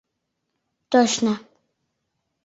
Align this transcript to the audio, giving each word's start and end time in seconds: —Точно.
—Точно. 0.91 1.33